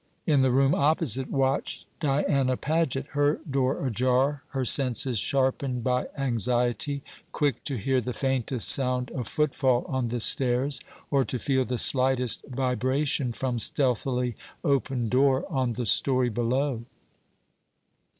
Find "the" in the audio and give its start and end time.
0.41-0.49, 8.01-8.11, 10.07-10.19, 11.65-11.77, 15.73-15.85